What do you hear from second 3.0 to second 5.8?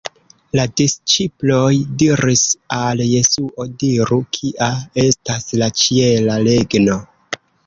Jesuo: “Diru kia estas la